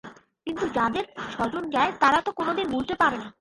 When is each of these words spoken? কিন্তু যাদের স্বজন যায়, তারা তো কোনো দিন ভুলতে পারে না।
কিন্তু 0.47 0.65
যাদের 0.67 1.05
স্বজন 1.35 1.63
যায়, 1.69 1.91
তারা 1.99 2.19
তো 2.21 2.31
কোনো 2.31 2.51
দিন 2.53 2.67
ভুলতে 2.67 2.95
পারে 2.95 3.17
না। 3.17 3.27